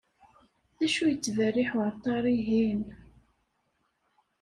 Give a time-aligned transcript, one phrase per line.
[0.77, 2.81] D acu yettberriḥ uɛeṭṭar-ihin?